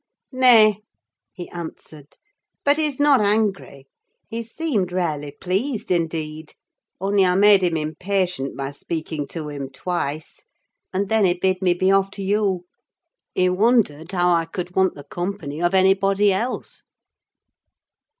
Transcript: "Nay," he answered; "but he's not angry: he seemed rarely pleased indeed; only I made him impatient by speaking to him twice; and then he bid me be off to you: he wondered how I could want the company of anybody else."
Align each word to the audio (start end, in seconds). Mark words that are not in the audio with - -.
"Nay," 0.33 0.79
he 1.31 1.47
answered; 1.49 2.15
"but 2.65 2.77
he's 2.79 2.99
not 2.99 3.21
angry: 3.21 3.85
he 4.27 4.41
seemed 4.41 4.91
rarely 4.91 5.31
pleased 5.39 5.91
indeed; 5.91 6.55
only 6.99 7.23
I 7.23 7.35
made 7.35 7.61
him 7.61 7.77
impatient 7.77 8.57
by 8.57 8.71
speaking 8.71 9.27
to 9.27 9.47
him 9.49 9.69
twice; 9.69 10.39
and 10.91 11.07
then 11.07 11.25
he 11.25 11.35
bid 11.35 11.61
me 11.61 11.75
be 11.75 11.91
off 11.91 12.09
to 12.17 12.23
you: 12.23 12.65
he 13.35 13.47
wondered 13.49 14.11
how 14.11 14.33
I 14.33 14.45
could 14.45 14.75
want 14.75 14.95
the 14.95 15.03
company 15.03 15.61
of 15.61 15.75
anybody 15.75 16.33
else." 16.33 16.81